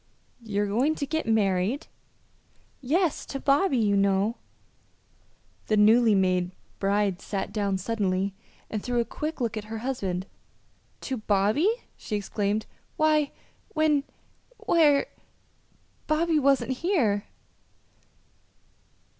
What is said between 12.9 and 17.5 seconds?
"Why, when where Bobby wasn't here."